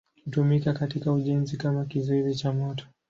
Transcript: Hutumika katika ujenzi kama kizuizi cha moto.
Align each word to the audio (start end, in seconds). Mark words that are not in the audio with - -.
Hutumika 0.25 0.73
katika 0.73 1.11
ujenzi 1.13 1.57
kama 1.57 1.85
kizuizi 1.85 2.35
cha 2.35 2.51
moto. 2.53 2.85